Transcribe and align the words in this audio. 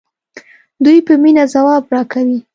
دوی 0.83 0.97
په 1.07 1.13
مینه 1.21 1.43
ځواب 1.53 1.83
راکوي. 1.95 2.39